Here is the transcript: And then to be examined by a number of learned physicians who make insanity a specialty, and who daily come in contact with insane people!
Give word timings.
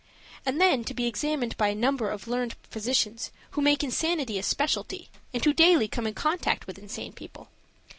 And 0.47 0.59
then 0.59 0.83
to 0.85 0.95
be 0.95 1.05
examined 1.05 1.55
by 1.57 1.67
a 1.67 1.75
number 1.75 2.09
of 2.09 2.27
learned 2.27 2.55
physicians 2.71 3.29
who 3.51 3.61
make 3.61 3.83
insanity 3.83 4.39
a 4.39 4.41
specialty, 4.41 5.09
and 5.31 5.45
who 5.45 5.53
daily 5.53 5.87
come 5.87 6.07
in 6.07 6.15
contact 6.15 6.65
with 6.65 6.79
insane 6.79 7.13
people! 7.13 7.49